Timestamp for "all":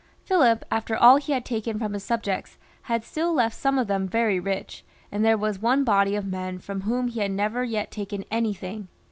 0.97-1.17